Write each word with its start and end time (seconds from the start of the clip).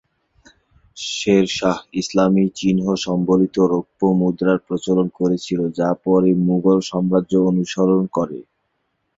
শের 0.97 1.45
শাহ 1.57 1.77
ইসলামি 1.93 2.45
চিহ্ন 2.55 2.85
সংবলিত 3.05 3.55
রৌপ্য 3.71 4.01
মুদ্রার 4.19 4.59
প্রচলন 4.67 5.07
করেছিলেন, 5.19 5.69
যা 5.79 5.89
পরে 6.03 6.29
মুঘল 6.47 6.77
সাম্রাজ্য 6.89 7.33
অনুকরণ 7.49 8.03
করে। 8.11 8.39